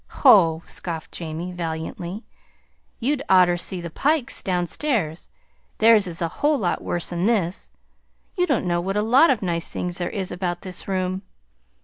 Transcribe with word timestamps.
"Ho!" 0.23 0.63
scoffed 0.65 1.11
Jamie, 1.11 1.51
valiantly. 1.51 2.23
"You'd 2.99 3.21
oughter 3.29 3.55
see 3.55 3.79
the 3.81 3.91
Pikes' 3.91 4.41
down 4.41 4.65
stairs. 4.65 5.29
Theirs 5.77 6.07
is 6.07 6.23
a 6.23 6.27
whole 6.41 6.57
lot 6.57 6.81
worse'n 6.83 7.27
this. 7.27 7.69
You 8.35 8.47
don't 8.47 8.65
know 8.65 8.81
what 8.81 8.97
a 8.97 9.03
lot 9.03 9.29
of 9.29 9.43
nice 9.43 9.69
things 9.69 9.99
there 9.99 10.09
is 10.09 10.31
about 10.31 10.61
this 10.63 10.87
room. 10.87 11.21